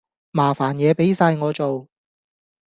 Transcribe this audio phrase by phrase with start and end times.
[0.31, 1.87] 麻煩野俾哂我做